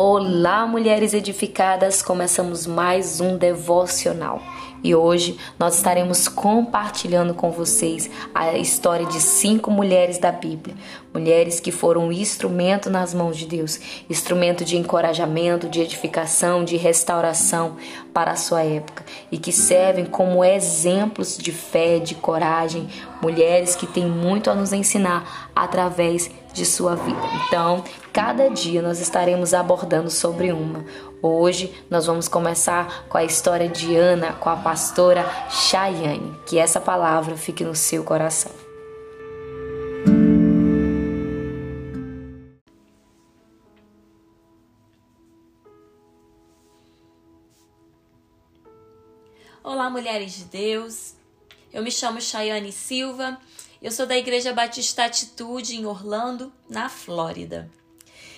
[0.00, 2.02] Olá, mulheres edificadas!
[2.02, 4.40] Começamos mais um devocional.
[4.80, 10.76] E hoje nós estaremos compartilhando com vocês a história de cinco mulheres da Bíblia.
[11.12, 16.76] Mulheres que foram um instrumento nas mãos de Deus, instrumento de encorajamento, de edificação, de
[16.76, 17.76] restauração
[18.12, 22.88] para a sua época e que servem como exemplos de fé, de coragem,
[23.22, 27.20] mulheres que têm muito a nos ensinar através de sua vida.
[27.46, 27.82] Então,
[28.12, 30.84] cada dia nós estaremos abordando sobre uma.
[31.22, 36.34] Hoje nós vamos começar com a história de Ana, com a pastora Chayane.
[36.46, 38.67] Que essa palavra fique no seu coração.
[49.88, 51.14] Olá, mulheres de Deus.
[51.72, 53.40] Eu me chamo Chayane Silva.
[53.80, 57.70] Eu sou da Igreja Batista Atitude em Orlando, na Flórida.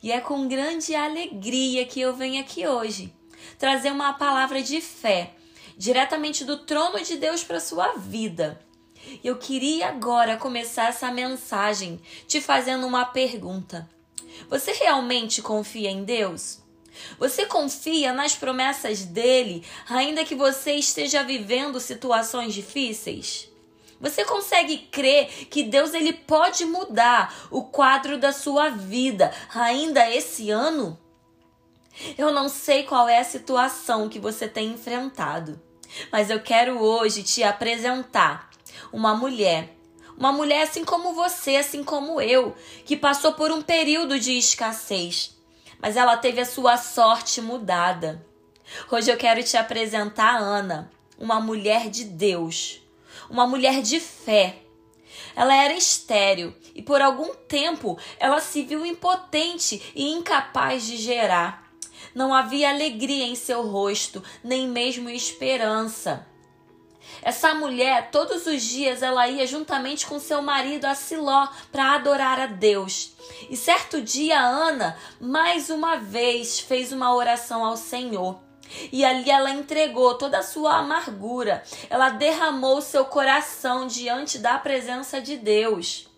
[0.00, 3.12] E é com grande alegria que eu venho aqui hoje
[3.58, 5.34] trazer uma palavra de fé
[5.76, 8.64] diretamente do trono de Deus para sua vida.
[9.24, 13.90] Eu queria agora começar essa mensagem te fazendo uma pergunta.
[14.48, 16.61] Você realmente confia em Deus?
[17.18, 23.50] Você confia nas promessas dele, ainda que você esteja vivendo situações difíceis?
[24.00, 30.50] Você consegue crer que Deus ele pode mudar o quadro da sua vida ainda esse
[30.50, 30.98] ano?
[32.18, 35.60] Eu não sei qual é a situação que você tem enfrentado,
[36.10, 38.50] mas eu quero hoje te apresentar
[38.92, 39.76] uma mulher,
[40.16, 45.36] uma mulher assim como você, assim como eu, que passou por um período de escassez,
[45.82, 48.24] mas ela teve a sua sorte mudada.
[48.90, 52.82] Hoje eu quero te apresentar Ana, uma mulher de Deus
[53.32, 54.56] uma mulher de fé.
[55.34, 61.72] Ela era estéril e por algum tempo ela se viu impotente e incapaz de gerar.
[62.14, 66.26] Não havia alegria em seu rosto, nem mesmo esperança.
[67.22, 72.40] Essa mulher, todos os dias, ela ia juntamente com seu marido a Siló para adorar
[72.40, 73.12] a Deus.
[73.48, 78.40] E certo dia, Ana, mais uma vez, fez uma oração ao Senhor.
[78.90, 85.20] E ali ela entregou toda a sua amargura, ela derramou seu coração diante da presença
[85.20, 86.08] de Deus.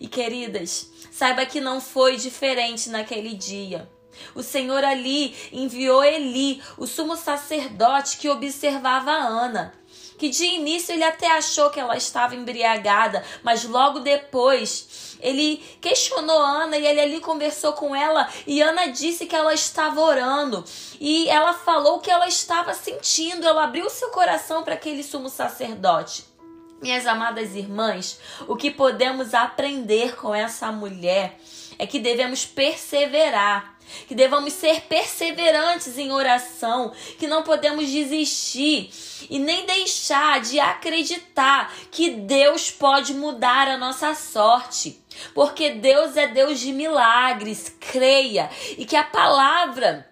[0.00, 3.88] E queridas, saiba que não foi diferente naquele dia.
[4.34, 9.72] O Senhor ali enviou Eli, o sumo sacerdote que observava Ana
[10.22, 16.38] que de início ele até achou que ela estava embriagada, mas logo depois ele questionou
[16.38, 20.64] Ana e ele ali conversou com ela e Ana disse que ela estava orando
[21.00, 26.24] e ela falou que ela estava sentindo, ela abriu seu coração para aquele sumo sacerdote.
[26.80, 31.36] Minhas amadas irmãs, o que podemos aprender com essa mulher
[31.78, 38.90] é que devemos perseverar, que devemos ser perseverantes em oração, que não podemos desistir
[39.28, 45.00] e nem deixar de acreditar que Deus pode mudar a nossa sorte.
[45.34, 50.10] Porque Deus é Deus de milagres, creia, e que a palavra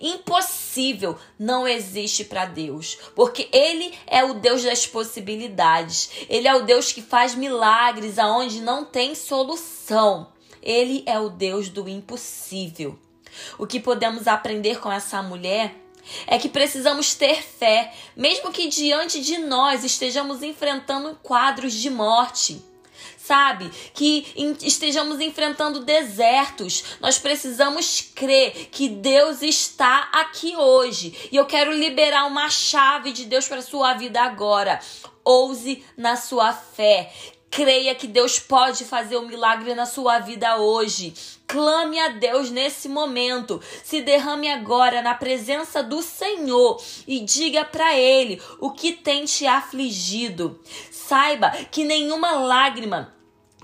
[0.00, 6.10] impossível não existe para Deus, porque ele é o Deus das possibilidades.
[6.28, 10.31] Ele é o Deus que faz milagres aonde não tem solução.
[10.62, 12.98] Ele é o Deus do impossível.
[13.58, 15.74] O que podemos aprender com essa mulher
[16.26, 22.62] é que precisamos ter fé, mesmo que diante de nós estejamos enfrentando quadros de morte.
[23.16, 24.26] Sabe, que
[24.62, 31.28] estejamos enfrentando desertos, nós precisamos crer que Deus está aqui hoje.
[31.30, 34.80] E eu quero liberar uma chave de Deus para sua vida agora.
[35.24, 37.12] Ouse na sua fé.
[37.52, 41.12] Creia que Deus pode fazer um milagre na sua vida hoje.
[41.46, 43.60] Clame a Deus nesse momento.
[43.84, 49.46] Se derrame agora na presença do Senhor e diga para Ele o que tem te
[49.46, 50.58] afligido.
[50.90, 53.12] Saiba que nenhuma lágrima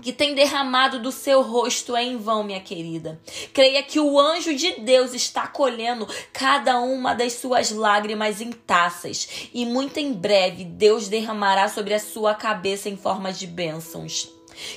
[0.03, 3.20] que tem derramado do seu rosto é em vão, minha querida.
[3.52, 9.49] Creia que o anjo de Deus está colhendo cada uma das suas lágrimas em taças,
[9.52, 14.31] e muito em breve Deus derramará sobre a sua cabeça em forma de bênçãos.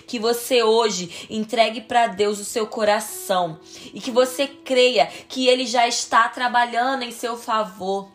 [0.06, 3.60] Que você hoje entregue para Deus o seu coração
[3.94, 8.07] e que você creia que Ele já está trabalhando em seu favor.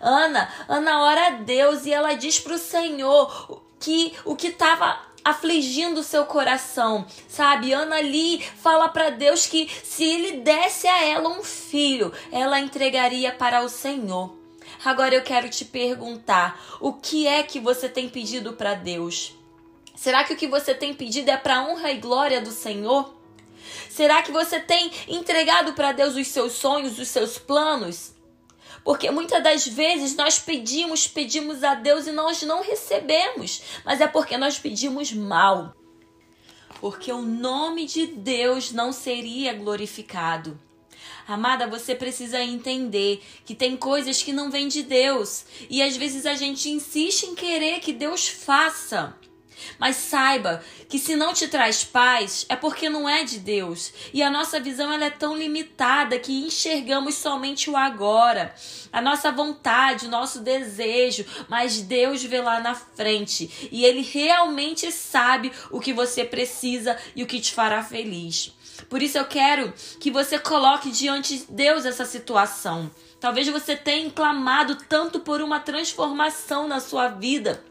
[0.00, 4.98] Ana, Ana ora a Deus e ela diz para o Senhor que o que estava
[5.26, 7.72] afligindo o seu coração, sabe?
[7.72, 13.32] Ana ali fala para Deus que se ele desse a ela um filho, ela entregaria
[13.32, 14.36] para o Senhor.
[14.84, 19.34] Agora eu quero te perguntar, o que é que você tem pedido para Deus?
[19.96, 23.12] Será que o que você tem pedido é para honra e glória do Senhor?
[23.90, 28.15] Será que você tem entregado para Deus os seus sonhos, os seus planos?
[28.86, 34.06] Porque muitas das vezes nós pedimos, pedimos a Deus e nós não recebemos, mas é
[34.06, 35.74] porque nós pedimos mal.
[36.80, 40.56] Porque o nome de Deus não seria glorificado.
[41.26, 46.24] Amada, você precisa entender que tem coisas que não vêm de Deus e às vezes
[46.24, 49.16] a gente insiste em querer que Deus faça.
[49.78, 53.92] Mas saiba que se não te traz paz, é porque não é de Deus.
[54.12, 58.54] E a nossa visão ela é tão limitada que enxergamos somente o agora,
[58.92, 64.90] a nossa vontade, o nosso desejo, mas Deus vê lá na frente e ele realmente
[64.92, 68.54] sabe o que você precisa e o que te fará feliz.
[68.88, 72.90] Por isso eu quero que você coloque diante de Deus essa situação.
[73.18, 77.62] Talvez você tenha clamado tanto por uma transformação na sua vida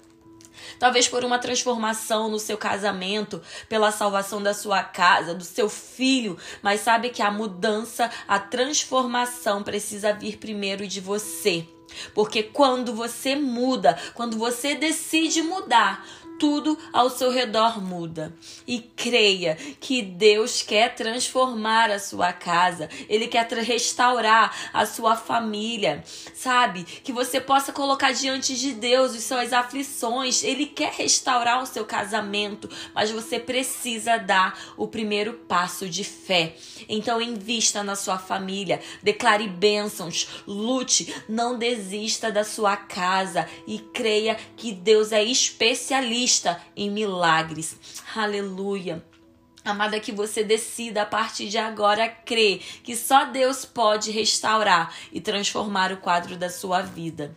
[0.80, 6.38] talvez por uma transformação no seu casamento, pela salvação da sua casa, do seu filho,
[6.62, 11.68] mas sabe que a mudança, a transformação precisa vir primeiro de você.
[12.14, 16.06] Porque quando você muda, quando você decide mudar,
[16.40, 18.34] tudo ao seu redor muda.
[18.68, 26.04] E creia que Deus quer transformar a sua casa, Ele quer restaurar a sua família,
[26.34, 26.84] sabe?
[26.84, 31.86] Que você possa colocar diante de Deus as suas aflições, Ele quer restaurar o seu
[31.86, 36.56] casamento, mas você precisa dar o primeiro passo de fé.
[36.90, 44.38] Então, invista na sua família, declare bênçãos, lute, não desista da sua casa e creia
[44.58, 47.78] que Deus é especialista especialista em milagres.
[48.16, 49.04] Aleluia.
[49.64, 55.20] Amada, que você decida a partir de agora crer que só Deus pode restaurar e
[55.20, 57.36] transformar o quadro da sua vida.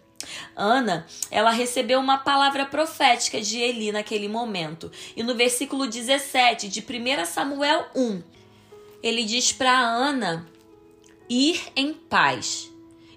[0.55, 4.91] Ana, ela recebeu uma palavra profética de Eli naquele momento.
[5.17, 8.23] E no versículo 17 de 1 Samuel 1,
[9.03, 10.47] ele diz para Ana
[11.31, 12.71] ir em paz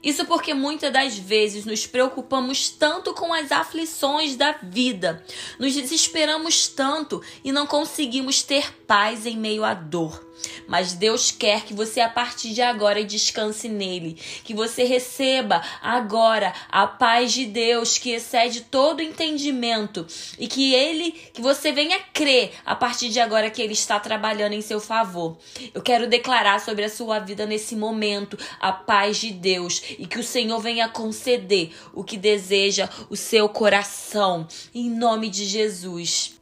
[0.03, 5.23] isso porque muitas das vezes nos preocupamos tanto com as aflições da vida,
[5.59, 10.30] nos desesperamos tanto e não conseguimos ter paz em meio à dor.
[10.67, 14.13] Mas Deus quer que você a partir de agora descanse nele,
[14.43, 20.05] que você receba agora a paz de Deus que excede todo entendimento
[20.39, 24.53] e que ele, que você venha crer a partir de agora que ele está trabalhando
[24.53, 25.37] em seu favor.
[25.73, 30.19] Eu quero declarar sobre a sua vida nesse momento a paz de Deus e que
[30.19, 36.39] o Senhor venha conceder o que deseja o seu coração em nome de Jesus.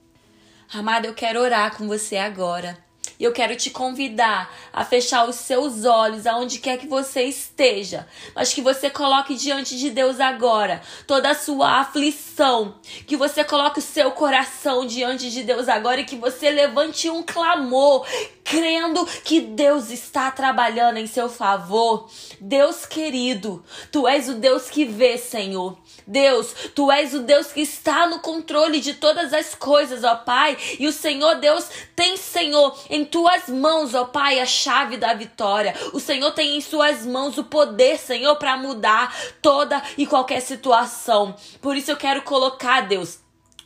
[0.71, 2.88] Amada, eu quero orar com você agora.
[3.19, 8.07] E eu quero te convidar a fechar os seus olhos aonde quer que você esteja,
[8.33, 12.75] mas que você coloque diante de Deus agora toda a sua aflição,
[13.05, 17.21] que você coloque o seu coração diante de Deus agora e que você levante um
[17.21, 18.07] clamor,
[18.45, 22.09] crendo que Deus está trabalhando em seu favor.
[22.39, 25.77] Deus querido, tu és o Deus que vê, Senhor.
[26.07, 30.57] Deus, tu és o Deus que está no controle de todas as coisas, ó Pai.
[30.79, 35.73] E o Senhor Deus tem, Senhor, em tuas mãos, ó Pai, a chave da vitória.
[35.93, 41.35] O Senhor tem em suas mãos o poder, Senhor, para mudar toda e qualquer situação.
[41.61, 43.19] Por isso eu quero colocar, Deus,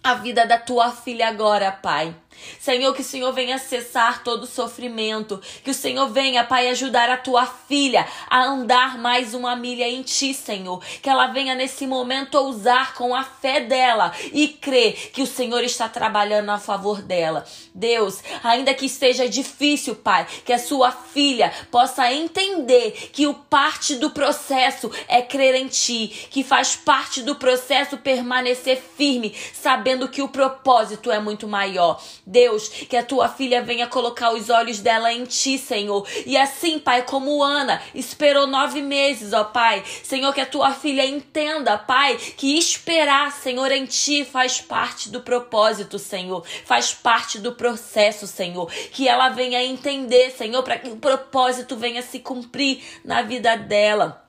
[0.04, 2.14] a vida da tua filha agora, Pai.
[2.60, 5.42] Senhor, que o Senhor venha cessar todo o sofrimento.
[5.64, 10.02] Que o Senhor venha, Pai, ajudar a tua filha a andar mais uma milha em
[10.02, 10.83] ti, Senhor.
[11.02, 15.64] Que ela venha nesse momento ousar com a fé dela e crer que o Senhor
[15.64, 17.45] está trabalhando a favor dela.
[17.74, 23.95] Deus, ainda que seja difícil, Pai, que a sua filha possa entender que o parte
[23.95, 30.21] do processo é crer em ti, que faz parte do processo permanecer firme, sabendo que
[30.21, 32.02] o propósito é muito maior.
[32.26, 36.07] Deus, que a tua filha venha colocar os olhos dela em ti, Senhor.
[36.26, 39.83] E assim, Pai, como Ana esperou nove meses, ó Pai.
[40.04, 45.21] Senhor, que a tua filha entenda, Pai, que esperar, Senhor, em ti faz parte do
[45.21, 46.45] propósito, Senhor.
[46.66, 48.71] Faz parte do processo, Senhor.
[48.92, 54.22] Que ela venha entender, Senhor, para que o propósito venha se cumprir na vida dela.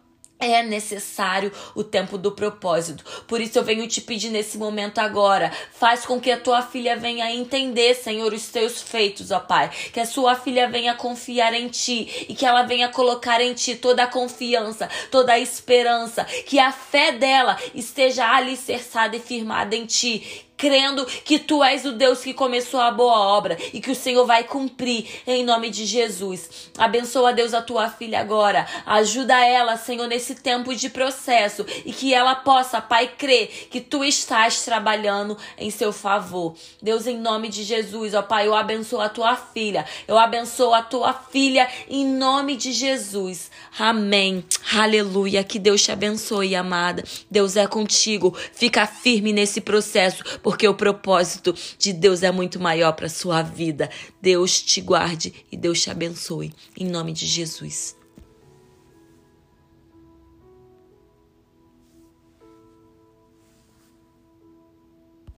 [0.44, 3.04] É necessário o tempo do propósito.
[3.26, 5.50] Por isso eu venho te pedir nesse momento agora.
[5.72, 9.70] Faz com que a tua filha venha entender, Senhor, os teus feitos, ó Pai.
[9.92, 13.74] Que a sua filha venha confiar em ti e que ela venha colocar em ti
[13.74, 16.24] toda a confiança, toda a esperança.
[16.24, 21.92] Que a fé dela esteja alicerçada e firmada em ti crendo que tu és o
[21.92, 25.84] Deus que começou a boa obra e que o Senhor vai cumprir em nome de
[25.84, 26.70] Jesus.
[26.78, 28.66] Abençoa, Deus, a tua filha agora.
[28.86, 34.04] Ajuda ela, Senhor, nesse tempo de processo e que ela possa, Pai, crer que tu
[34.04, 36.54] estás trabalhando em seu favor.
[36.80, 39.84] Deus, em nome de Jesus, ó Pai, eu abençoo a tua filha.
[40.06, 43.50] Eu abençoo a tua filha em nome de Jesus.
[43.78, 44.44] Amém.
[44.72, 45.42] Aleluia.
[45.44, 47.04] Que Deus te abençoe, amada.
[47.30, 48.36] Deus é contigo.
[48.52, 53.88] Fica firme nesse processo, porque o propósito de Deus é muito maior para sua vida.
[54.20, 56.52] Deus te guarde e Deus te abençoe.
[56.78, 57.96] Em nome de Jesus.